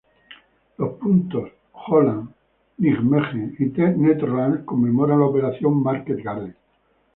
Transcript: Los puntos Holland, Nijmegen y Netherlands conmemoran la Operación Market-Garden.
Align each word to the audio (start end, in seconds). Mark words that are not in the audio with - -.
Los 0.79 0.93
puntos 0.93 1.51
Holland, 1.73 2.27
Nijmegen 2.79 3.55
y 3.59 3.65
Netherlands 3.65 4.63
conmemoran 4.65 5.19
la 5.19 5.27
Operación 5.27 5.83
Market-Garden. 5.83 6.55